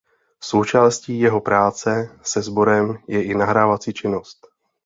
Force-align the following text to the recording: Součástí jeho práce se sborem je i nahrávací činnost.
Součástí 0.43 1.19
jeho 1.19 1.41
práce 1.41 2.17
se 2.23 2.41
sborem 2.41 2.97
je 3.07 3.23
i 3.23 3.35
nahrávací 3.35 3.93
činnost. 3.93 4.47